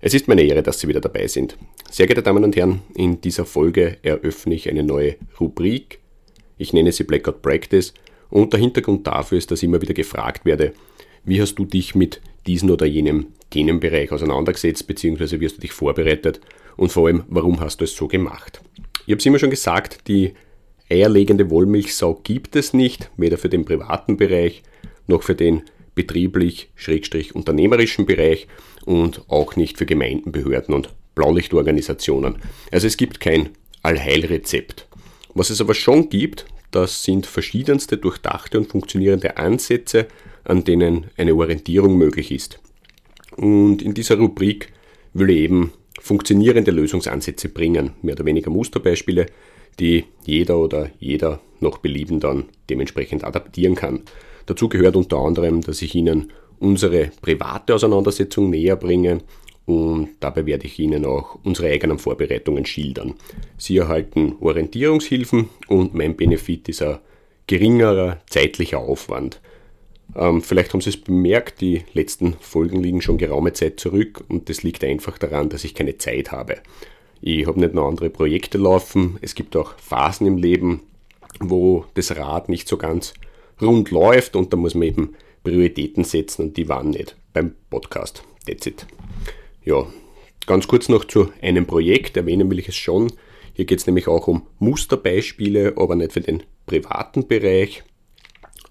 Es 0.00 0.14
ist 0.14 0.28
meine 0.28 0.42
Ehre, 0.42 0.62
dass 0.62 0.78
Sie 0.78 0.86
wieder 0.86 1.00
dabei 1.00 1.26
sind. 1.26 1.58
Sehr 1.90 2.06
geehrte 2.06 2.22
Damen 2.22 2.44
und 2.44 2.54
Herren, 2.54 2.82
in 2.94 3.20
dieser 3.20 3.44
Folge 3.44 3.96
eröffne 4.02 4.54
ich 4.54 4.68
eine 4.68 4.84
neue 4.84 5.16
Rubrik. 5.40 5.98
Ich 6.56 6.72
nenne 6.72 6.92
sie 6.92 7.02
Blackout 7.02 7.42
Practice 7.42 7.94
und 8.30 8.52
der 8.52 8.60
Hintergrund 8.60 9.08
dafür 9.08 9.38
ist, 9.38 9.50
dass 9.50 9.60
ich 9.60 9.68
immer 9.68 9.82
wieder 9.82 9.94
gefragt 9.94 10.44
werde, 10.44 10.72
wie 11.24 11.42
hast 11.42 11.56
du 11.56 11.64
dich 11.64 11.96
mit 11.96 12.20
diesem 12.46 12.70
oder 12.70 12.86
jenem 12.86 13.26
Themenbereich 13.50 14.12
auseinandergesetzt, 14.12 14.86
beziehungsweise 14.86 15.40
wie 15.40 15.46
hast 15.46 15.56
du 15.56 15.62
dich 15.62 15.72
vorbereitet 15.72 16.40
und 16.76 16.92
vor 16.92 17.08
allem, 17.08 17.24
warum 17.26 17.58
hast 17.58 17.80
du 17.80 17.84
es 17.84 17.96
so 17.96 18.06
gemacht? 18.06 18.60
Ich 19.06 19.10
habe 19.10 19.18
es 19.18 19.26
immer 19.26 19.40
schon 19.40 19.50
gesagt, 19.50 20.06
die 20.06 20.34
eierlegende 20.88 21.50
Wollmilchsau 21.50 22.20
gibt 22.22 22.54
es 22.54 22.72
nicht, 22.72 23.10
weder 23.16 23.36
für 23.36 23.48
den 23.48 23.64
privaten 23.64 24.16
Bereich 24.16 24.62
noch 25.08 25.24
für 25.24 25.34
den 25.34 25.62
betrieblich-unternehmerischen 25.96 28.06
Bereich 28.06 28.46
und 28.88 29.20
auch 29.28 29.54
nicht 29.54 29.76
für 29.76 29.84
Gemeinden, 29.84 30.32
Behörden 30.32 30.74
und 30.74 30.88
Blaulichtorganisationen. 31.14 32.36
Also 32.72 32.86
es 32.86 32.96
gibt 32.96 33.20
kein 33.20 33.50
Allheilrezept. 33.82 34.88
Was 35.34 35.50
es 35.50 35.60
aber 35.60 35.74
schon 35.74 36.08
gibt, 36.08 36.46
das 36.70 37.04
sind 37.04 37.26
verschiedenste 37.26 37.98
durchdachte 37.98 38.56
und 38.56 38.70
funktionierende 38.70 39.36
Ansätze, 39.36 40.06
an 40.42 40.64
denen 40.64 41.08
eine 41.18 41.34
Orientierung 41.34 41.98
möglich 41.98 42.32
ist. 42.32 42.60
Und 43.36 43.82
in 43.82 43.92
dieser 43.92 44.16
Rubrik 44.16 44.72
will 45.12 45.28
ich 45.28 45.40
eben 45.40 45.74
funktionierende 46.00 46.70
Lösungsansätze 46.70 47.50
bringen, 47.50 47.90
mehr 48.00 48.14
oder 48.14 48.24
weniger 48.24 48.50
Musterbeispiele, 48.50 49.26
die 49.78 50.06
jeder 50.24 50.56
oder 50.56 50.88
jeder 50.98 51.42
noch 51.60 51.76
belieben 51.76 52.20
dann 52.20 52.46
dementsprechend 52.70 53.22
adaptieren 53.22 53.74
kann. 53.74 54.04
Dazu 54.46 54.70
gehört 54.70 54.96
unter 54.96 55.18
anderem, 55.18 55.60
dass 55.60 55.82
ich 55.82 55.94
Ihnen 55.94 56.32
unsere 56.60 57.10
private 57.20 57.74
Auseinandersetzung 57.74 58.50
näher 58.50 58.76
bringe 58.76 59.20
und 59.68 60.10
dabei 60.20 60.46
werde 60.46 60.66
ich 60.66 60.78
Ihnen 60.78 61.04
auch 61.04 61.38
unsere 61.44 61.68
eigenen 61.68 61.98
Vorbereitungen 61.98 62.64
schildern. 62.64 63.14
Sie 63.58 63.76
erhalten 63.76 64.36
Orientierungshilfen 64.40 65.50
und 65.68 65.92
mein 65.92 66.16
Benefit 66.16 66.70
ist 66.70 66.80
ein 66.80 66.98
geringerer 67.46 68.18
zeitlicher 68.30 68.78
Aufwand. 68.78 69.42
Ähm, 70.16 70.40
vielleicht 70.40 70.72
haben 70.72 70.80
Sie 70.80 70.88
es 70.88 70.96
bemerkt, 70.96 71.60
die 71.60 71.82
letzten 71.92 72.32
Folgen 72.40 72.82
liegen 72.82 73.02
schon 73.02 73.18
geraume 73.18 73.52
Zeit 73.52 73.78
zurück 73.78 74.24
und 74.28 74.48
das 74.48 74.62
liegt 74.62 74.82
einfach 74.84 75.18
daran, 75.18 75.50
dass 75.50 75.64
ich 75.64 75.74
keine 75.74 75.98
Zeit 75.98 76.32
habe. 76.32 76.56
Ich 77.20 77.46
habe 77.46 77.60
nicht 77.60 77.74
nur 77.74 77.86
andere 77.86 78.08
Projekte 78.08 78.56
laufen, 78.56 79.18
es 79.20 79.34
gibt 79.34 79.54
auch 79.54 79.74
Phasen 79.78 80.26
im 80.26 80.38
Leben, 80.38 80.80
wo 81.40 81.84
das 81.92 82.16
Rad 82.16 82.48
nicht 82.48 82.68
so 82.68 82.78
ganz 82.78 83.12
rund 83.60 83.90
läuft 83.90 84.34
und 84.34 84.50
da 84.52 84.56
muss 84.56 84.74
man 84.74 84.88
eben 84.88 85.14
Prioritäten 85.42 86.04
setzen 86.04 86.42
und 86.42 86.56
die 86.56 86.68
waren 86.68 86.90
nicht 86.90 87.16
beim 87.32 87.54
Podcast. 87.70 88.22
That's 88.46 88.66
it. 88.66 88.86
Ja, 89.64 89.86
ganz 90.46 90.68
kurz 90.68 90.88
noch 90.88 91.04
zu 91.04 91.30
einem 91.42 91.66
Projekt, 91.66 92.16
erwähnen 92.16 92.50
will 92.50 92.58
ich 92.58 92.68
es 92.68 92.76
schon. 92.76 93.12
Hier 93.54 93.64
geht 93.64 93.80
es 93.80 93.86
nämlich 93.86 94.08
auch 94.08 94.28
um 94.28 94.46
Musterbeispiele, 94.58 95.74
aber 95.76 95.96
nicht 95.96 96.12
für 96.12 96.20
den 96.20 96.42
privaten 96.66 97.26
Bereich. 97.26 97.82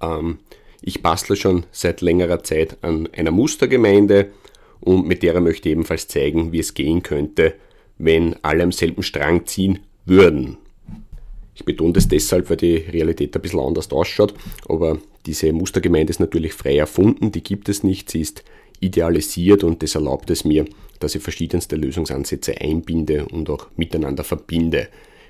Ähm, 0.02 0.40
ich 0.82 1.02
bastle 1.02 1.36
schon 1.36 1.66
seit 1.72 2.02
längerer 2.02 2.44
Zeit 2.44 2.78
an 2.82 3.10
einer 3.14 3.32
Mustergemeinde 3.32 4.32
und 4.80 5.08
mit 5.08 5.24
der 5.24 5.40
möchte 5.42 5.70
ich 5.70 5.74
ebenfalls 5.74 6.08
zeigen, 6.08 6.52
wie 6.52 6.60
es 6.60 6.74
gehen 6.74 7.04
könnte, 7.04 7.56
wenn 7.98 8.36
alle 8.44 8.64
am 8.64 8.72
selben 8.72 9.04
Strang 9.04 9.46
ziehen 9.46 9.80
würden. 10.06 10.58
Ich 11.56 11.66
betone 11.66 11.94
das 11.94 12.08
deshalb, 12.08 12.50
weil 12.50 12.58
die 12.58 12.76
Realität 12.76 13.36
ein 13.36 13.42
bisschen 13.42 13.60
anders 13.60 13.92
ausschaut, 13.92 14.36
aber 14.70 15.00
diese 15.28 15.52
Mustergemeinde 15.52 16.12
ist 16.12 16.20
natürlich 16.20 16.54
frei 16.54 16.78
erfunden, 16.78 17.32
die 17.32 17.44
gibt 17.44 17.68
es 17.70 17.84
nicht, 17.84 18.10
sie 18.10 18.22
ist 18.22 18.44
idealisiert 18.80 19.64
und 19.64 19.84
das 19.84 19.96
erlaubt 19.96 20.30
es 20.30 20.46
mir, 20.46 20.66
dass 21.00 21.16
ich 21.16 21.22
verschiedenste 21.22 21.76
Lösungsansätze 21.76 22.60
einbinde 22.62 23.26
und 23.26 23.50
auch 23.50 23.68
miteinander 23.76 24.24
verbinde. 24.24 24.88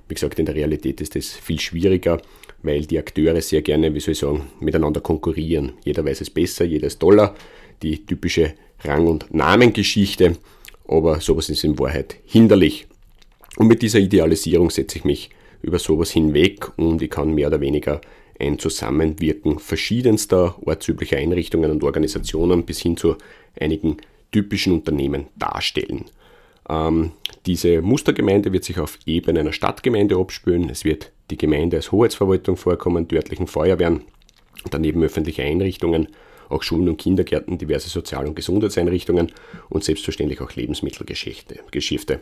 Wie 0.08 0.14
gesagt, 0.14 0.38
in 0.40 0.46
der 0.46 0.56
Realität 0.56 1.02
ist 1.02 1.16
das 1.16 1.32
viel 1.32 1.60
schwieriger, 1.60 2.22
weil 2.62 2.86
die 2.86 3.00
Akteure 3.00 3.42
sehr 3.42 3.62
gerne, 3.62 3.94
wie 3.94 4.00
soll 4.00 4.12
ich 4.14 4.20
sagen, 4.20 4.44
miteinander 4.60 5.02
konkurrieren. 5.02 5.74
Jeder 5.84 6.06
weiß 6.06 6.22
es 6.22 6.30
besser, 6.30 6.64
jeder 6.64 6.88
ist 6.88 7.00
toller, 7.00 7.36
die 7.82 8.06
typische 8.06 8.54
Rang- 8.84 9.08
und 9.08 9.34
Namengeschichte, 9.34 10.38
aber 10.88 11.20
sowas 11.22 11.50
ist 11.50 11.64
in 11.64 11.78
Wahrheit 11.80 12.18
hinderlich. 12.26 12.88
Und 13.58 13.68
mit 13.68 13.82
dieser 13.82 14.00
Idealisierung 14.00 14.70
setze 14.70 15.00
ich 15.00 15.06
mich 15.06 15.32
über 15.64 15.80
sowas 15.80 16.12
hinweg 16.12 16.68
und 16.78 17.02
ich 17.02 17.10
kann 17.10 17.34
mehr 17.34 17.48
oder 17.48 17.60
weniger 17.60 18.00
ein 18.40 18.60
Zusammenwirken 18.60 19.60
verschiedenster 19.60 20.56
ortsüblicher 20.66 21.18
Einrichtungen 21.18 21.72
und 21.72 21.84
Organisationen 21.84 22.66
bis 22.66 22.80
hin 22.80 22.98
zu 22.98 23.16
einigen 23.60 23.98
typischen 24.32 24.74
Unternehmen 24.74 25.28
darstellen. 25.36 26.06
Ähm, 26.70 27.12
diese 27.46 27.82
Mustergemeinde 27.82 28.52
wird 28.52 28.64
sich 28.64 28.80
auf 28.80 29.00
Ebene 29.06 29.40
einer 29.40 29.54
Stadtgemeinde 29.54 30.18
abspülen. 30.18 30.70
Es 30.70 30.84
wird 30.84 31.12
die 31.32 31.38
Gemeinde 31.38 31.78
als 31.78 31.92
Hoheitsverwaltung 31.92 32.58
vorkommen, 32.58 33.08
die 33.08 33.16
örtlichen 33.16 33.48
Feuerwehren, 33.48 34.02
daneben 34.70 35.04
öffentliche 35.04 35.44
Einrichtungen, 35.44 36.10
auch 36.50 36.64
Schulen 36.64 36.90
und 36.90 36.98
Kindergärten, 36.98 37.58
diverse 37.58 37.90
Sozial- 37.90 38.28
und 38.28 38.36
Gesundheitseinrichtungen 38.36 39.32
und 39.70 39.84
selbstverständlich 39.84 40.42
auch 40.42 40.54
Lebensmittelgeschäfte. 40.54 41.60
Geschäfte. 41.72 42.14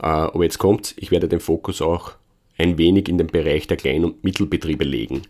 Äh, 0.00 0.06
aber 0.06 0.44
jetzt 0.44 0.58
kommt's, 0.58 0.94
ich 0.96 1.10
werde 1.10 1.28
den 1.28 1.40
Fokus 1.40 1.80
auch 1.80 2.12
ein 2.58 2.78
wenig 2.78 3.08
in 3.08 3.18
den 3.18 3.28
Bereich 3.28 3.66
der 3.66 3.76
Klein- 3.76 4.04
und 4.04 4.24
Mittelbetriebe 4.24 4.84
legen. 4.84 5.22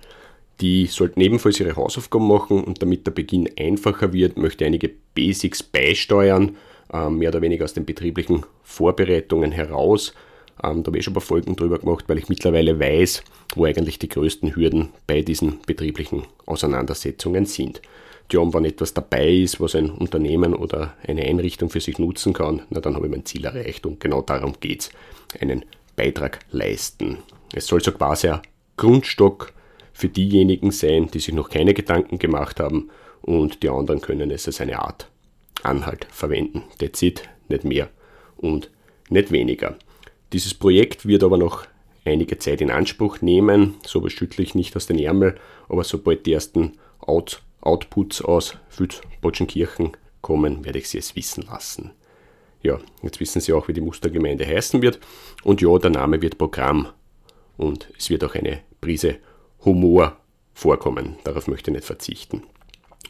Die 0.61 0.87
sollten 0.87 1.21
ebenfalls 1.21 1.59
ihre 1.61 1.77
Hausaufgaben 1.77 2.29
machen 2.29 2.63
und 2.63 2.83
damit 2.83 3.07
der 3.07 3.13
Beginn 3.13 3.49
einfacher 3.59 4.13
wird, 4.13 4.37
möchte 4.37 4.65
einige 4.65 4.91
Basics 5.15 5.63
beisteuern, 5.63 6.57
äh, 6.93 7.09
mehr 7.09 7.31
oder 7.31 7.43
weniger 7.43 7.65
aus 7.65 7.75
den 7.75 7.85
betrieblichen 7.85 8.45
Vorbereitungen 8.63 9.51
heraus. 9.51 10.13
Ähm, 10.63 10.83
da 10.83 10.89
habe 10.89 10.99
ich 10.99 11.05
schon 11.05 11.13
ein 11.13 11.15
paar 11.15 11.23
Folgen 11.23 11.57
drüber 11.57 11.79
gemacht, 11.79 12.05
weil 12.09 12.19
ich 12.19 12.29
mittlerweile 12.29 12.79
weiß, 12.79 13.25
wo 13.57 13.65
eigentlich 13.65 13.99
die 13.99 14.09
größten 14.09 14.55
Hürden 14.55 14.91
bei 15.07 15.23
diesen 15.23 15.61
betrieblichen 15.67 16.25
Auseinandersetzungen 16.47 17.47
sind. 17.47 17.81
Ja, 18.31 18.41
und 18.41 18.55
wenn 18.55 18.65
etwas 18.65 18.95
dabei 18.95 19.29
ist, 19.31 19.61
was 19.61 19.75
ein 19.75 19.91
Unternehmen 19.91 20.55
oder 20.55 20.95
eine 21.07 21.23
Einrichtung 21.23 21.69
für 21.69 21.81
sich 21.81 21.99
nutzen 21.99 22.33
kann, 22.33 22.63
na, 22.71 22.81
dann 22.81 22.95
habe 22.95 23.07
ich 23.07 23.13
mein 23.13 23.27
Ziel 23.27 23.45
erreicht 23.45 23.85
und 23.85 24.01
genau 24.01 24.23
darum 24.23 24.55
geht 24.59 24.83
es, 24.83 24.91
einen 25.41 25.65
Beitrag 25.97 26.39
leisten. 26.51 27.19
Es 27.55 27.67
soll 27.67 27.83
so 27.83 27.93
quasi 27.93 28.29
ein 28.29 28.41
Grundstock 28.79 29.53
für 30.03 30.09
diejenigen 30.09 30.73
sein, 30.73 31.07
die 31.15 31.21
sich 31.21 31.33
noch 31.33 31.49
keine 31.49 31.75
Gedanken 31.75 32.19
gemacht 32.19 32.59
haben 32.59 32.91
und 33.21 33.63
die 33.63 33.69
anderen 33.69 34.01
können 34.01 34.33
es 34.33 34.49
als 34.49 34.61
eine 34.61 34.81
Art 34.81 35.09
Anhalt 35.63 36.09
verwenden. 36.11 36.65
That's 36.79 37.03
it, 37.03 37.23
nicht 37.49 37.63
mehr 37.63 37.89
und 38.37 38.69
nicht 39.11 39.31
weniger. 39.31 39.77
Dieses 40.33 40.55
Projekt 40.55 41.07
wird 41.07 41.23
aber 41.23 41.39
noch 41.39 41.67
einige 42.05 42.37
Zeit 42.41 42.61
in 42.61 42.73
Anspruch 42.73 43.21
nehmen, 43.21 43.77
so 43.87 44.09
schüttle 44.09 44.43
ich 44.43 44.57
nicht 44.57 44.75
aus 44.75 44.89
den 44.89 44.99
Ärmel, 44.99 45.37
aber 45.69 45.85
sobald 45.85 46.27
die 46.27 46.33
ersten 46.33 46.73
Out 46.99 47.41
Outputs 47.61 48.23
aus 48.23 48.57
Fützbotschenkirchen 48.71 49.93
kommen, 50.21 50.65
werde 50.65 50.81
ich 50.81 50.89
sie 50.89 50.99
es 50.99 51.15
wissen 51.15 51.45
lassen. 51.45 51.93
Ja, 52.61 52.81
jetzt 53.05 53.21
wissen 53.21 53.41
Sie 53.41 53.53
auch, 53.53 53.69
wie 53.69 53.73
die 53.73 53.81
Mustergemeinde 53.81 54.45
heißen 54.45 54.83
wird. 54.83 54.99
Und 55.45 55.61
ja, 55.61 55.79
der 55.79 55.91
Name 55.91 56.21
wird 56.21 56.39
Programm. 56.39 56.89
Und 57.57 57.89
es 57.97 58.11
wird 58.11 58.25
auch 58.25 58.35
eine 58.35 58.63
Prise 58.81 59.19
Humor 59.65 60.17
vorkommen. 60.55 61.17
Darauf 61.25 61.49
möchte 61.49 61.71
ich 61.71 61.77
nicht 61.77 61.87
verzichten. 61.87 62.43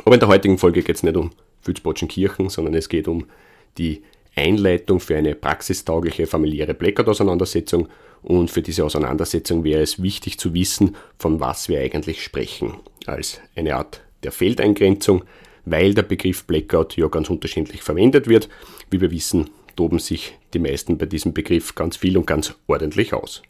Aber 0.05 0.15
in 0.15 0.21
der 0.21 0.29
heutigen 0.29 0.59
Folge 0.59 0.83
geht 0.83 0.97
es 0.97 1.03
nicht 1.03 1.17
um 1.17 1.31
Filzbotschenkirchen, 1.61 2.49
sondern 2.49 2.75
es 2.75 2.89
geht 2.89 3.09
um 3.09 3.27
die 3.79 4.03
Einleitung 4.35 5.01
für 5.01 5.17
eine 5.17 5.35
praxistaugliche 5.35 6.27
familiäre 6.27 6.75
Blackout-Auseinandersetzung. 6.75 7.89
Und 8.23 8.51
für 8.51 8.63
diese 8.63 8.85
Auseinandersetzung 8.85 9.65
wäre 9.65 9.83
es 9.83 10.03
wichtig 10.03 10.39
zu 10.39 10.55
wissen, 10.55 10.97
von 11.19 11.41
was 11.41 11.69
wir 11.69 11.81
eigentlich 11.81 12.23
sprechen. 12.23 12.75
Als 13.07 13.41
eine 13.57 13.77
Art 13.77 14.01
der 14.23 14.33
Feldeingrenzung, 14.33 15.25
weil 15.65 15.95
der 15.95 16.03
Begriff 16.03 16.45
Blackout 16.45 16.97
ja 16.97 17.09
ganz 17.09 17.31
unterschiedlich 17.31 17.83
verwendet 17.83 18.29
wird. 18.29 18.49
Wie 18.91 19.01
wir 19.01 19.11
wissen, 19.11 19.51
toben 19.77 19.99
sich 19.99 20.39
die 20.55 20.59
meisten 20.59 20.99
bei 20.99 21.07
diesem 21.07 21.33
Begriff 21.33 21.75
ganz 21.75 21.97
viel 21.97 22.17
und 22.17 22.27
ganz 22.27 22.55
ordentlich 22.67 23.13
aus. 23.15 23.43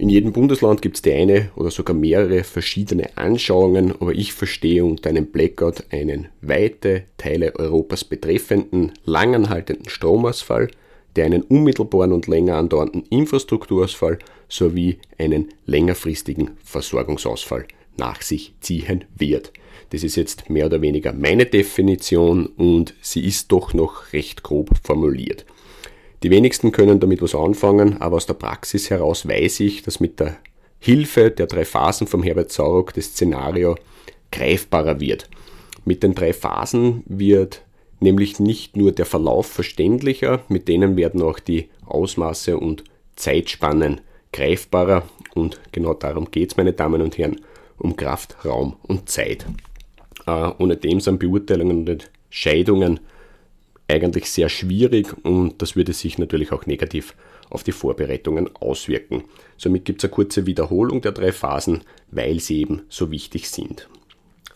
In 0.00 0.08
jedem 0.08 0.32
Bundesland 0.32 0.80
gibt 0.80 0.94
es 0.94 1.02
die 1.02 1.12
eine 1.12 1.50
oder 1.56 1.72
sogar 1.72 1.94
mehrere 1.96 2.44
verschiedene 2.44 3.16
Anschauungen, 3.16 4.00
aber 4.00 4.12
ich 4.12 4.32
verstehe 4.32 4.84
unter 4.84 5.10
einem 5.10 5.26
Blackout 5.26 5.82
einen 5.90 6.28
weite 6.40 7.02
Teile 7.16 7.56
Europas 7.56 8.04
betreffenden, 8.04 8.92
langanhaltenden 9.04 9.88
Stromausfall, 9.88 10.68
der 11.16 11.24
einen 11.24 11.42
unmittelbaren 11.42 12.12
und 12.12 12.28
länger 12.28 12.58
andauernden 12.58 13.06
Infrastrukturausfall 13.10 14.20
sowie 14.48 14.98
einen 15.18 15.48
längerfristigen 15.66 16.52
Versorgungsausfall 16.62 17.66
nach 17.96 18.22
sich 18.22 18.54
ziehen 18.60 19.04
wird. 19.16 19.52
Das 19.90 20.04
ist 20.04 20.14
jetzt 20.14 20.48
mehr 20.48 20.66
oder 20.66 20.80
weniger 20.80 21.12
meine 21.12 21.46
Definition 21.46 22.46
und 22.46 22.94
sie 23.00 23.24
ist 23.24 23.50
doch 23.50 23.74
noch 23.74 24.12
recht 24.12 24.44
grob 24.44 24.70
formuliert. 24.84 25.44
Die 26.22 26.30
wenigsten 26.30 26.72
können 26.72 27.00
damit 27.00 27.22
was 27.22 27.34
anfangen, 27.34 28.00
aber 28.00 28.16
aus 28.16 28.26
der 28.26 28.34
Praxis 28.34 28.90
heraus 28.90 29.26
weiß 29.28 29.60
ich, 29.60 29.82
dass 29.82 30.00
mit 30.00 30.18
der 30.18 30.36
Hilfe 30.80 31.30
der 31.30 31.46
drei 31.46 31.64
Phasen 31.64 32.06
vom 32.06 32.22
Herbert 32.22 32.52
Sauruck 32.52 32.94
das 32.94 33.06
Szenario 33.06 33.76
greifbarer 34.32 35.00
wird. 35.00 35.28
Mit 35.84 36.02
den 36.02 36.14
drei 36.14 36.32
Phasen 36.32 37.02
wird 37.06 37.62
nämlich 38.00 38.40
nicht 38.40 38.76
nur 38.76 38.92
der 38.92 39.06
Verlauf 39.06 39.46
verständlicher, 39.46 40.42
mit 40.48 40.68
denen 40.68 40.96
werden 40.96 41.22
auch 41.22 41.38
die 41.38 41.68
Ausmaße 41.86 42.58
und 42.58 42.84
Zeitspannen 43.16 44.00
greifbarer 44.32 45.04
und 45.34 45.60
genau 45.72 45.94
darum 45.94 46.30
geht 46.30 46.50
es, 46.50 46.56
meine 46.56 46.72
Damen 46.72 47.02
und 47.02 47.18
Herren, 47.18 47.40
um 47.78 47.96
Kraft, 47.96 48.44
Raum 48.44 48.76
und 48.82 49.08
Zeit. 49.08 49.46
Äh, 50.26 50.50
ohne 50.58 50.76
dem 50.76 51.00
sind 51.00 51.18
Beurteilungen 51.18 51.78
und 51.78 52.10
Entscheidungen 52.26 53.00
eigentlich 53.88 54.30
sehr 54.30 54.48
schwierig 54.48 55.14
und 55.24 55.60
das 55.62 55.74
würde 55.74 55.94
sich 55.94 56.18
natürlich 56.18 56.52
auch 56.52 56.66
negativ 56.66 57.14
auf 57.50 57.62
die 57.62 57.72
Vorbereitungen 57.72 58.54
auswirken. 58.56 59.24
Somit 59.56 59.86
gibt 59.86 60.00
es 60.00 60.04
eine 60.04 60.14
kurze 60.14 60.46
Wiederholung 60.46 61.00
der 61.00 61.12
drei 61.12 61.32
Phasen, 61.32 61.82
weil 62.10 62.40
sie 62.40 62.60
eben 62.60 62.82
so 62.90 63.10
wichtig 63.10 63.48
sind. 63.48 63.88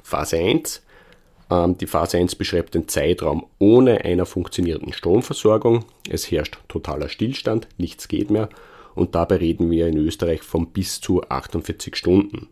Phase 0.02 0.36
1. 0.36 0.82
Ähm, 1.50 1.78
die 1.78 1.86
Phase 1.86 2.18
1 2.18 2.34
beschreibt 2.34 2.74
den 2.74 2.88
Zeitraum 2.88 3.46
ohne 3.58 4.04
einer 4.04 4.26
funktionierenden 4.26 4.92
Stromversorgung. 4.92 5.86
Es 6.08 6.30
herrscht 6.30 6.58
totaler 6.68 7.08
Stillstand, 7.08 7.68
nichts 7.78 8.08
geht 8.08 8.30
mehr 8.30 8.50
und 8.94 9.14
dabei 9.14 9.36
reden 9.36 9.70
wir 9.70 9.86
in 9.86 9.96
Österreich 9.96 10.42
von 10.42 10.68
bis 10.68 11.00
zu 11.00 11.22
48 11.22 11.96
Stunden. 11.96 12.48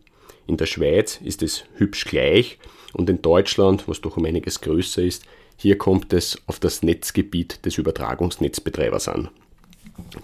In 0.47 0.57
der 0.57 0.65
Schweiz 0.65 1.19
ist 1.23 1.43
es 1.43 1.65
hübsch 1.75 2.05
gleich 2.05 2.57
und 2.93 3.09
in 3.09 3.21
Deutschland, 3.21 3.87
was 3.87 4.01
doch 4.01 4.17
um 4.17 4.25
einiges 4.25 4.61
größer 4.61 5.03
ist, 5.03 5.23
hier 5.61 5.77
kommt 5.77 6.11
es 6.11 6.41
auf 6.47 6.59
das 6.59 6.81
Netzgebiet 6.81 7.63
des 7.67 7.77
Übertragungsnetzbetreibers 7.77 9.07
an. 9.07 9.29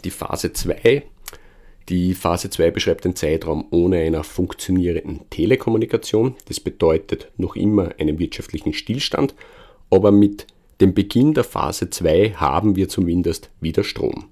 Die 0.04 0.10
Phase 0.10 0.52
2. 0.52 1.04
Die 1.90 2.16
Phase 2.16 2.50
2 2.50 2.72
beschreibt 2.72 3.06
den 3.06 3.16
Zeitraum 3.16 3.68
ohne 3.70 4.00
einer 4.00 4.24
funktionierenden 4.24 5.30
Telekommunikation. 5.30 6.34
Das 6.48 6.60
bedeutet 6.60 7.30
noch 7.38 7.56
immer 7.56 7.92
einen 8.00 8.18
wirtschaftlichen 8.18 8.74
Stillstand, 8.74 9.36
aber 9.92 10.12
mit 10.12 10.48
dem 10.82 10.96
Beginn 10.96 11.36
der 11.36 11.44
Phase 11.44 11.92
2 11.92 12.32
haben 12.38 12.76
wir 12.76 12.90
zumindest 12.90 13.52
wieder 13.62 13.84
Strom. 13.84 14.30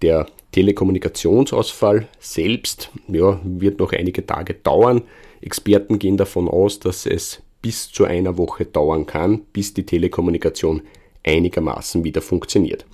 Der 0.00 0.28
Telekommunikationsausfall 0.52 2.06
selbst 2.20 2.92
ja, 3.08 3.40
wird 3.42 3.80
noch 3.80 3.92
einige 3.92 4.24
Tage 4.24 4.54
dauern. 4.54 5.02
Experten 5.40 5.98
gehen 5.98 6.16
davon 6.16 6.48
aus, 6.48 6.78
dass 6.78 7.04
es 7.04 7.42
bis 7.66 7.90
zu 7.90 8.04
einer 8.04 8.38
Woche 8.38 8.64
dauern 8.64 9.06
kann, 9.06 9.40
bis 9.52 9.74
die 9.74 9.84
Telekommunikation 9.84 10.82
einigermaßen 11.24 12.04
wieder 12.04 12.22
funktioniert. 12.22 12.86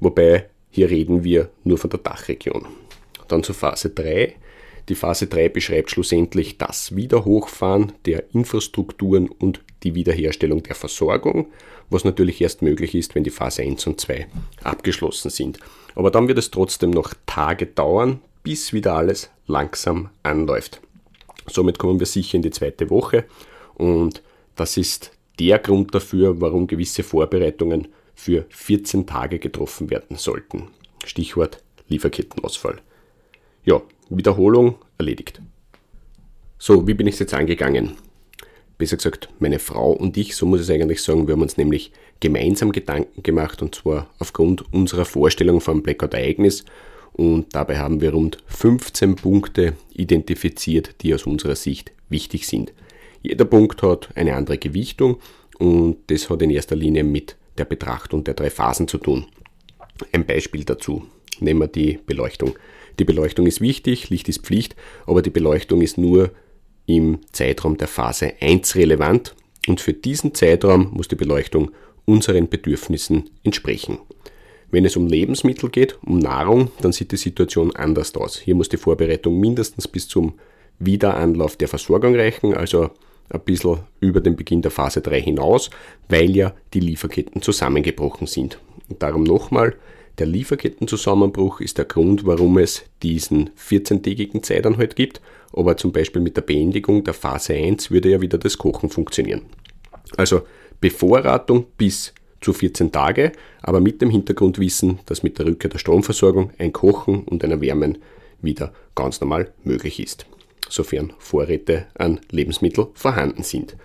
Wobei 0.00 0.50
hier 0.70 0.90
reden 0.90 1.24
wir 1.24 1.48
nur 1.64 1.78
von 1.78 1.88
der 1.88 2.00
Dachregion. 2.00 2.66
Dann 3.26 3.42
zur 3.42 3.54
Phase 3.54 3.88
3. 3.88 4.34
Die 4.90 4.94
Phase 4.94 5.28
3 5.28 5.48
beschreibt 5.48 5.90
schlussendlich 5.90 6.58
das 6.58 6.94
Wiederhochfahren 6.94 7.92
der 8.04 8.34
Infrastrukturen 8.34 9.30
und 9.30 9.62
die 9.82 9.94
Wiederherstellung 9.94 10.62
der 10.62 10.74
Versorgung, 10.74 11.46
was 11.88 12.04
natürlich 12.04 12.42
erst 12.42 12.60
möglich 12.60 12.94
ist, 12.94 13.14
wenn 13.14 13.24
die 13.24 13.30
Phase 13.30 13.62
1 13.62 13.86
und 13.86 13.98
2 13.98 14.26
abgeschlossen 14.62 15.30
sind. 15.30 15.58
Aber 15.94 16.10
dann 16.10 16.28
wird 16.28 16.36
es 16.36 16.50
trotzdem 16.50 16.90
noch 16.90 17.14
Tage 17.24 17.64
dauern, 17.64 18.20
bis 18.42 18.74
wieder 18.74 18.92
alles 18.92 19.30
langsam 19.46 20.10
anläuft. 20.22 20.82
Somit 21.46 21.78
kommen 21.78 21.98
wir 21.98 22.06
sicher 22.06 22.36
in 22.36 22.42
die 22.42 22.50
zweite 22.50 22.90
Woche 22.90 23.24
und 23.78 24.22
das 24.56 24.76
ist 24.76 25.12
der 25.38 25.58
Grund 25.58 25.94
dafür, 25.94 26.40
warum 26.40 26.66
gewisse 26.66 27.02
Vorbereitungen 27.02 27.88
für 28.14 28.44
14 28.48 29.06
Tage 29.06 29.38
getroffen 29.38 29.90
werden 29.90 30.16
sollten. 30.16 30.68
Stichwort 31.04 31.62
Lieferkettenausfall. 31.88 32.80
Ja, 33.64 33.80
Wiederholung 34.10 34.76
erledigt. 34.98 35.40
So, 36.58 36.86
wie 36.86 36.94
bin 36.94 37.06
ich 37.06 37.14
es 37.14 37.20
jetzt 37.20 37.34
angegangen? 37.34 37.92
Besser 38.78 38.96
gesagt, 38.96 39.28
meine 39.38 39.58
Frau 39.58 39.92
und 39.92 40.16
ich, 40.16 40.34
so 40.34 40.46
muss 40.46 40.60
ich 40.60 40.68
es 40.68 40.70
eigentlich 40.70 41.02
sagen, 41.02 41.26
wir 41.26 41.34
haben 41.34 41.42
uns 41.42 41.56
nämlich 41.56 41.92
gemeinsam 42.20 42.72
Gedanken 42.72 43.22
gemacht 43.22 43.62
und 43.62 43.74
zwar 43.74 44.10
aufgrund 44.18 44.72
unserer 44.72 45.04
Vorstellung 45.04 45.60
vom 45.60 45.82
Blackout-Ereignis 45.82 46.64
und 47.12 47.54
dabei 47.54 47.78
haben 47.78 48.00
wir 48.00 48.12
rund 48.12 48.38
15 48.46 49.16
Punkte 49.16 49.74
identifiziert, 49.92 50.96
die 51.02 51.14
aus 51.14 51.26
unserer 51.26 51.56
Sicht 51.56 51.92
wichtig 52.08 52.46
sind. 52.46 52.72
Jeder 53.22 53.44
Punkt 53.44 53.82
hat 53.82 54.08
eine 54.14 54.34
andere 54.36 54.58
Gewichtung 54.58 55.18
und 55.58 55.98
das 56.06 56.30
hat 56.30 56.42
in 56.42 56.50
erster 56.50 56.76
Linie 56.76 57.04
mit 57.04 57.36
der 57.56 57.64
Betrachtung 57.64 58.24
der 58.24 58.34
drei 58.34 58.50
Phasen 58.50 58.88
zu 58.88 58.98
tun. 58.98 59.26
Ein 60.12 60.26
Beispiel 60.26 60.64
dazu. 60.64 61.04
Nehmen 61.40 61.60
wir 61.60 61.68
die 61.68 61.98
Beleuchtung. 62.04 62.56
Die 62.98 63.04
Beleuchtung 63.04 63.46
ist 63.46 63.60
wichtig, 63.60 64.10
Licht 64.10 64.28
ist 64.28 64.44
Pflicht, 64.44 64.74
aber 65.06 65.22
die 65.22 65.30
Beleuchtung 65.30 65.82
ist 65.82 65.98
nur 65.98 66.30
im 66.86 67.20
Zeitraum 67.32 67.76
der 67.76 67.88
Phase 67.88 68.32
1 68.40 68.74
relevant 68.76 69.34
und 69.66 69.80
für 69.80 69.92
diesen 69.92 70.34
Zeitraum 70.34 70.90
muss 70.92 71.08
die 71.08 71.16
Beleuchtung 71.16 71.70
unseren 72.06 72.48
Bedürfnissen 72.48 73.30
entsprechen. 73.44 73.98
Wenn 74.70 74.84
es 74.84 74.96
um 74.96 75.06
Lebensmittel 75.06 75.70
geht, 75.70 75.98
um 76.04 76.18
Nahrung, 76.18 76.70
dann 76.80 76.92
sieht 76.92 77.12
die 77.12 77.16
Situation 77.16 77.74
anders 77.74 78.14
aus. 78.16 78.38
Hier 78.38 78.54
muss 78.54 78.68
die 78.68 78.76
Vorbereitung 78.76 79.38
mindestens 79.38 79.88
bis 79.88 80.08
zum 80.08 80.34
Wiederanlauf 80.78 81.56
der 81.56 81.68
Versorgung 81.68 82.14
reichen, 82.14 82.54
also 82.54 82.90
ein 83.30 83.40
bisschen 83.40 83.80
über 84.00 84.20
den 84.20 84.36
Beginn 84.36 84.62
der 84.62 84.70
Phase 84.70 85.00
3 85.00 85.20
hinaus, 85.20 85.70
weil 86.08 86.34
ja 86.34 86.54
die 86.74 86.80
Lieferketten 86.80 87.42
zusammengebrochen 87.42 88.26
sind. 88.26 88.58
Und 88.88 89.02
darum 89.02 89.24
nochmal, 89.24 89.74
der 90.18 90.26
Lieferkettenzusammenbruch 90.26 91.60
ist 91.60 91.78
der 91.78 91.84
Grund, 91.84 92.26
warum 92.26 92.58
es 92.58 92.84
diesen 93.02 93.50
14-tägigen 93.50 94.42
Zeitanhalt 94.42 94.96
gibt, 94.96 95.20
aber 95.52 95.76
zum 95.76 95.92
Beispiel 95.92 96.20
mit 96.20 96.36
der 96.36 96.42
Beendigung 96.42 97.04
der 97.04 97.14
Phase 97.14 97.54
1 97.54 97.90
würde 97.90 98.10
ja 98.10 98.20
wieder 98.20 98.38
das 98.38 98.58
Kochen 98.58 98.90
funktionieren. 98.90 99.42
Also 100.16 100.42
Bevorratung 100.80 101.66
bis 101.76 102.14
zu 102.40 102.52
14 102.52 102.92
Tage, 102.92 103.32
aber 103.62 103.80
mit 103.80 104.00
dem 104.00 104.10
Hintergrundwissen, 104.10 105.00
dass 105.06 105.22
mit 105.22 105.38
der 105.38 105.46
Rückkehr 105.46 105.70
der 105.70 105.78
Stromversorgung 105.78 106.52
ein 106.58 106.72
Kochen 106.72 107.24
und 107.24 107.44
ein 107.44 107.50
Erwärmen 107.50 107.98
wieder 108.40 108.72
ganz 108.94 109.20
normal 109.20 109.52
möglich 109.64 110.00
ist 110.00 110.26
sofern 110.68 111.12
Vorräte 111.18 111.86
an 111.94 112.20
Lebensmitteln 112.30 112.88
vorhanden 112.94 113.42
sind. 113.42 113.76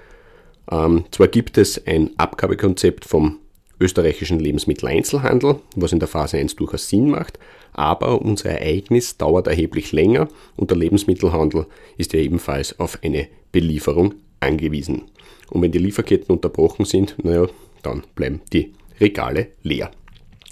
Ähm, 0.72 1.06
zwar 1.12 1.28
gibt 1.28 1.58
es 1.58 1.86
ein 1.86 2.12
Abgabekonzept 2.18 3.06
vom 3.06 3.40
österreichischen 3.80 4.40
Lebensmitteleinzelhandel, 4.40 5.60
was 5.76 5.92
in 5.92 6.00
der 6.00 6.08
Phase 6.08 6.38
1 6.38 6.56
durchaus 6.56 6.88
Sinn 6.88 7.10
macht, 7.10 7.40
aber 7.74 8.22
unser 8.22 8.52
Ereignis 8.52 9.18
dauert 9.18 9.48
erheblich 9.48 9.92
länger 9.92 10.28
und 10.56 10.70
der 10.70 10.78
Lebensmittelhandel 10.78 11.66
ist 11.98 12.14
ja 12.14 12.20
ebenfalls 12.20 12.80
auf 12.80 13.00
eine 13.04 13.28
Belieferung 13.52 14.14
angewiesen. 14.40 15.04
Und 15.50 15.62
wenn 15.62 15.72
die 15.72 15.80
Lieferketten 15.80 16.34
unterbrochen 16.34 16.86
sind, 16.86 17.16
naja, 17.24 17.48
dann 17.82 18.04
bleiben 18.16 18.42
die 18.54 18.74
Regale 19.00 19.48
leer. 19.64 19.92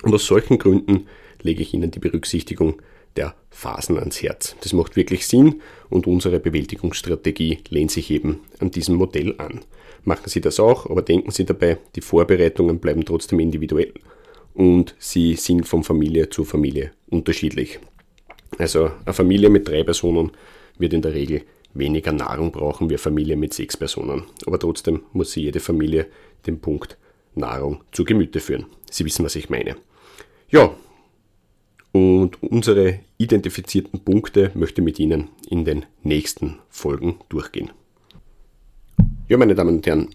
Und 0.04 0.14
aus 0.14 0.26
solchen 0.26 0.58
Gründen 0.58 1.08
lege 1.42 1.62
ich 1.62 1.74
Ihnen 1.74 1.92
die 1.92 2.00
Berücksichtigung 2.00 2.82
der 3.16 3.36
Phasen 3.50 3.98
ans 3.98 4.22
Herz. 4.22 4.56
Das 4.62 4.74
macht 4.74 4.96
wirklich 4.96 5.28
Sinn 5.28 5.62
und 5.90 6.08
unsere 6.08 6.40
Bewältigungsstrategie 6.40 7.60
lehnt 7.70 7.92
sich 7.92 8.10
eben 8.12 8.40
an 8.60 8.72
diesem 8.72 8.96
Modell 8.96 9.36
an. 9.38 9.62
Machen 10.04 10.30
Sie 10.30 10.42
das 10.42 10.60
auch, 10.60 10.90
aber 10.90 11.02
denken 11.02 11.32
Sie 11.32 11.46
dabei, 11.46 11.78
die 11.96 12.02
Vorbereitungen 12.02 12.80
bleiben 12.80 13.06
trotzdem 13.06 13.40
individuell 13.40 13.94
und 14.54 14.96
sie 15.00 15.36
sind 15.36 15.68
von 15.68 15.84
Familie 15.84 16.30
zu 16.30 16.44
Familie 16.44 16.92
unterschiedlich. 17.10 17.80
Also 18.58 18.92
eine 19.06 19.14
Familie 19.14 19.50
mit 19.50 19.68
drei 19.68 19.84
Personen 19.84 20.32
wird 20.78 20.94
in 20.94 21.02
der 21.02 21.14
Regel 21.14 21.44
weniger 21.74 22.12
Nahrung 22.12 22.52
brauchen 22.52 22.90
wie 22.90 22.94
eine 22.94 23.00
Familie 23.00 23.38
mit 23.38 23.54
sechs 23.54 23.78
Personen. 23.78 24.24
Aber 24.46 24.60
trotzdem 24.60 25.04
muss 25.14 25.32
sie 25.32 25.44
jede 25.44 25.60
Familie 25.60 26.08
den 26.46 26.60
Punkt 26.60 26.98
Nahrung 27.34 27.84
zu 27.92 28.04
Gemüte 28.04 28.42
führen. 28.42 28.66
Sie 28.90 29.06
wissen, 29.06 29.24
was 29.24 29.36
ich 29.36 29.50
meine. 29.50 29.78
Ja, 30.50 30.76
und 31.92 32.42
unsere 32.42 33.00
identifizierten 33.18 34.00
Punkte 34.00 34.52
möchte 34.54 34.82
mit 34.82 35.00
Ihnen 35.00 35.30
in 35.50 35.66
den 35.66 35.86
nächsten 36.04 36.60
Folgen 36.70 37.20
durchgehen. 37.30 37.72
Ja, 39.28 39.38
meine 39.38 39.56
Damen 39.56 39.78
und 39.78 39.88
Herren, 39.88 40.10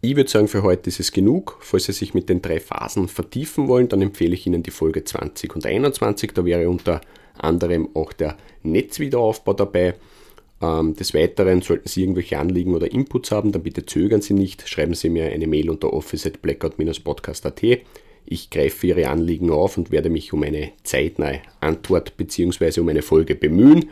ich 0.00 0.14
würde 0.14 0.30
sagen, 0.30 0.48
für 0.48 0.62
heute 0.62 0.88
ist 0.88 1.00
es 1.00 1.10
genug. 1.10 1.58
Falls 1.60 1.84
Sie 1.84 1.92
sich 1.92 2.14
mit 2.14 2.28
den 2.28 2.40
drei 2.40 2.60
Phasen 2.60 3.08
vertiefen 3.08 3.66
wollen, 3.66 3.88
dann 3.88 4.00
empfehle 4.00 4.34
ich 4.34 4.46
Ihnen 4.46 4.62
die 4.62 4.70
Folge 4.70 5.04
20 5.04 5.56
und 5.56 5.66
21. 5.66 6.32
Da 6.34 6.44
wäre 6.44 6.68
unter 6.68 7.00
anderem 7.36 7.88
auch 7.94 8.12
der 8.12 8.36
Netzwiederaufbau 8.62 9.54
dabei. 9.54 9.94
Ähm, 10.60 10.94
des 10.94 11.14
Weiteren 11.14 11.62
sollten 11.62 11.88
Sie 11.88 12.02
irgendwelche 12.02 12.38
Anliegen 12.38 12.74
oder 12.74 12.90
Inputs 12.90 13.30
haben, 13.30 13.52
dann 13.52 13.62
bitte 13.62 13.86
zögern 13.86 14.22
Sie 14.22 14.34
nicht. 14.34 14.68
Schreiben 14.68 14.94
Sie 14.94 15.08
mir 15.08 15.26
eine 15.26 15.46
Mail 15.46 15.70
unter 15.70 15.92
office 15.92 16.26
at 16.26 16.42
blackout-podcast.at. 16.42 17.80
Ich 18.30 18.50
greife 18.50 18.86
Ihre 18.86 19.08
Anliegen 19.08 19.50
auf 19.50 19.78
und 19.78 19.90
werde 19.90 20.10
mich 20.10 20.34
um 20.34 20.42
eine 20.42 20.72
zeitnahe 20.82 21.40
Antwort 21.60 22.18
bzw. 22.18 22.80
um 22.80 22.88
eine 22.90 23.00
Folge 23.00 23.34
bemühen. 23.34 23.88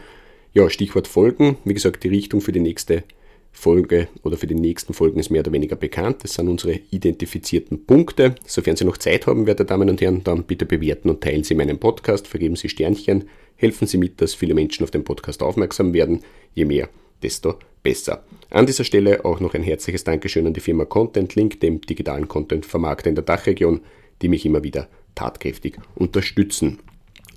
Ja, 0.53 0.69
Stichwort 0.69 1.09
Folgen. 1.09 1.57
Wie 1.65 1.73
gesagt, 1.73 2.05
die 2.05 2.09
Richtung 2.09 2.43
für 2.43 2.53
die 2.53 2.61
nächste 2.61 3.05
Folge 3.51 4.09
oder 4.25 4.37
für 4.37 4.47
die 4.47 4.55
nächsten 4.55 4.93
Folgen 4.93 5.19
ist 5.21 5.31
mehr 5.31 5.41
oder 5.41 5.53
weniger 5.53 5.77
bekannt. 5.77 6.23
Das 6.23 6.35
sind 6.35 6.49
unsere 6.49 6.79
identifizierten 6.91 7.87
Punkte. 7.87 8.35
Sofern 8.47 8.77
Sie 8.77 8.85
noch 8.85 8.99
Zeit 8.99 9.27
haben, 9.27 9.47
werte 9.47 9.65
Damen 9.65 9.89
und 9.89 10.03
Herren, 10.03 10.23
dann 10.23 10.45
bitte 10.45 10.67
bewerten 10.67 11.09
und 11.09 11.23
teilen 11.23 11.43
Sie 11.43 11.55
meinen 11.55 11.79
Podcast, 11.79 12.29
vergeben 12.29 12.57
Sie 12.57 12.69
Sternchen, 12.69 13.31
helfen 13.55 13.89
Sie 13.89 13.97
mit, 13.97 14.21
dass 14.21 14.35
viele 14.35 14.53
Menschen 14.53 14.85
auf 14.85 14.91
den 14.91 15.05
Podcast 15.05 15.43
aufmerksam 15.43 15.95
werden. 15.95 16.21
Je 16.55 16.67
mehr, 16.67 16.91
desto 17.23 17.55
besser. 17.83 18.23
An 18.51 18.67
dieser 18.67 18.85
Stelle 18.85 19.25
auch 19.25 19.41
noch 19.41 19.55
ein 19.55 19.63
herzliches 19.63 20.05
Dankeschön 20.05 20.47
an 20.47 20.53
die 20.53 20.61
Firma 20.61 20.85
Content 20.85 21.35
Link, 21.37 21.61
dem 21.61 21.81
digitalen 21.81 22.29
Content-Vermarkter 22.29 23.09
in 23.09 23.15
der 23.15 23.25
Dachregion, 23.25 23.81
die 24.23 24.29
mich 24.29 24.47
immer 24.47 24.63
wieder 24.63 24.89
tatkräftig 25.15 25.79
unterstützen. 25.95 26.79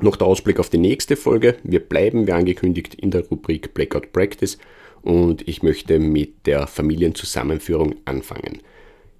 Noch 0.01 0.15
der 0.15 0.27
Ausblick 0.27 0.59
auf 0.59 0.69
die 0.69 0.77
nächste 0.77 1.15
Folge. 1.15 1.57
Wir 1.63 1.81
bleiben, 1.81 2.25
wie 2.25 2.31
angekündigt, 2.31 2.95
in 2.95 3.11
der 3.11 3.27
Rubrik 3.27 3.73
Blackout 3.73 4.13
Practice 4.13 4.57
und 5.01 5.47
ich 5.47 5.63
möchte 5.63 5.99
mit 5.99 6.45
der 6.45 6.67
Familienzusammenführung 6.67 7.95
anfangen. 8.05 8.61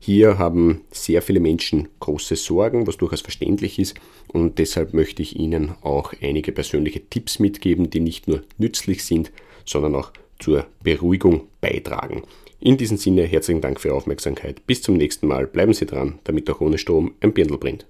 Hier 0.02 0.38
haben 0.38 0.82
sehr 0.92 1.22
viele 1.22 1.42
Menschen 1.42 1.90
große 2.00 2.38
Sorgen, 2.38 2.88
was 2.88 2.96
durchaus 2.96 3.20
verständlich 3.20 3.80
ist 3.80 3.96
und 4.28 4.58
deshalb 4.58 4.94
möchte 4.94 5.22
ich 5.22 5.38
Ihnen 5.38 5.74
auch 5.82 6.14
einige 6.22 6.54
persönliche 6.54 7.02
Tipps 7.10 7.40
mitgeben, 7.40 7.90
die 7.90 8.00
nicht 8.00 8.28
nur 8.30 8.44
nützlich 8.58 9.04
sind, 9.04 9.32
sondern 9.66 9.96
auch 9.96 10.14
zur 10.40 10.68
Beruhigung 10.82 11.48
beitragen. 11.60 12.24
In 12.62 12.76
diesem 12.76 12.98
Sinne 12.98 13.24
herzlichen 13.24 13.62
Dank 13.62 13.80
für 13.80 13.88
Ihre 13.88 13.96
Aufmerksamkeit. 13.96 14.68
Bis 14.68 14.82
zum 14.82 14.98
nächsten 14.98 15.28
Mal. 15.28 15.48
Bleiben 15.48 15.74
Sie 15.74 15.86
dran, 15.86 16.20
damit 16.26 16.50
auch 16.50 16.60
ohne 16.60 16.78
Strom 16.78 17.14
ein 17.22 17.32
Birndl 17.32 17.58
brennt. 17.58 17.86